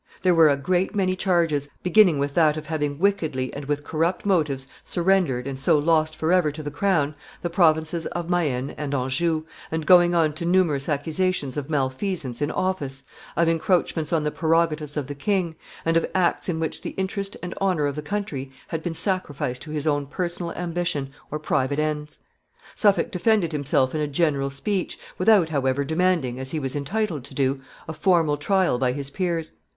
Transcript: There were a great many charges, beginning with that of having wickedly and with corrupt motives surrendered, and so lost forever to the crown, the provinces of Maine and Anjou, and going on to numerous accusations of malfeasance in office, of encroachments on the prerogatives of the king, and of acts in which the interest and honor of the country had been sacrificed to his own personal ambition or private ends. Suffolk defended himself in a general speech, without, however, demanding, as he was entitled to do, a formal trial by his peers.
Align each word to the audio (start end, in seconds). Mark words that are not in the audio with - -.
There 0.23 0.33
were 0.33 0.49
a 0.49 0.57
great 0.57 0.95
many 0.95 1.15
charges, 1.15 1.69
beginning 1.83 2.17
with 2.17 2.33
that 2.33 2.57
of 2.57 2.65
having 2.65 2.97
wickedly 2.97 3.53
and 3.53 3.65
with 3.65 3.83
corrupt 3.83 4.25
motives 4.25 4.67
surrendered, 4.83 5.45
and 5.45 5.59
so 5.59 5.77
lost 5.77 6.15
forever 6.15 6.51
to 6.53 6.63
the 6.63 6.71
crown, 6.71 7.13
the 7.43 7.51
provinces 7.51 8.07
of 8.07 8.27
Maine 8.27 8.71
and 8.79 8.95
Anjou, 8.95 9.45
and 9.69 9.85
going 9.85 10.15
on 10.15 10.33
to 10.33 10.43
numerous 10.47 10.89
accusations 10.89 11.55
of 11.55 11.69
malfeasance 11.69 12.41
in 12.41 12.49
office, 12.49 13.03
of 13.37 13.47
encroachments 13.47 14.11
on 14.11 14.23
the 14.23 14.31
prerogatives 14.31 14.97
of 14.97 15.05
the 15.05 15.13
king, 15.13 15.55
and 15.85 15.95
of 15.95 16.07
acts 16.15 16.49
in 16.49 16.59
which 16.59 16.81
the 16.81 16.95
interest 16.97 17.37
and 17.43 17.53
honor 17.61 17.85
of 17.85 17.95
the 17.95 18.01
country 18.01 18.51
had 18.69 18.81
been 18.81 18.95
sacrificed 18.95 19.61
to 19.61 19.69
his 19.69 19.85
own 19.85 20.07
personal 20.07 20.51
ambition 20.53 21.11
or 21.29 21.37
private 21.37 21.77
ends. 21.77 22.17
Suffolk 22.73 23.11
defended 23.11 23.51
himself 23.51 23.93
in 23.93 24.01
a 24.01 24.07
general 24.07 24.49
speech, 24.49 24.97
without, 25.19 25.49
however, 25.49 25.83
demanding, 25.83 26.39
as 26.39 26.49
he 26.49 26.59
was 26.59 26.75
entitled 26.75 27.23
to 27.23 27.35
do, 27.35 27.61
a 27.87 27.93
formal 27.93 28.37
trial 28.37 28.79
by 28.79 28.93
his 28.93 29.11
peers. 29.11 29.51